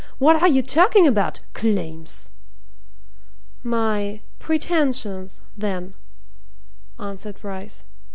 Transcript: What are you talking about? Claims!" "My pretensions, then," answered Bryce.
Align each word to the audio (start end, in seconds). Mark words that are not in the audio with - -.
What 0.17 0.35
are 0.41 0.47
you 0.47 0.63
talking 0.63 1.05
about? 1.05 1.41
Claims!" 1.53 2.29
"My 3.61 4.21
pretensions, 4.39 5.41
then," 5.55 5.93
answered 6.99 7.39
Bryce. 7.39 7.83